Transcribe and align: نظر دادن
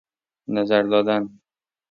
نظر 0.47 0.83
دادن 0.89 1.39